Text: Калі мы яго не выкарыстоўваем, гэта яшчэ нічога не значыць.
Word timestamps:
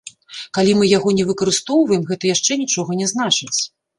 Калі 0.57 0.71
мы 0.79 0.87
яго 0.97 1.09
не 1.17 1.25
выкарыстоўваем, 1.31 2.07
гэта 2.11 2.31
яшчэ 2.35 2.59
нічога 2.65 2.99
не 3.05 3.11
значыць. 3.15 3.55